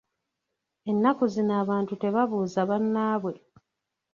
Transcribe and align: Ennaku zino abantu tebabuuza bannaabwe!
Ennaku 0.89 1.23
zino 1.33 1.53
abantu 1.63 1.93
tebabuuza 2.01 2.59
bannaabwe! 2.69 3.33